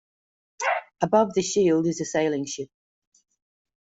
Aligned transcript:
Above 1.03 1.35
the 1.35 1.43
shield 1.43 1.85
is 1.85 2.01
a 2.01 2.05
sailing 2.05 2.43
ship. 2.43 2.69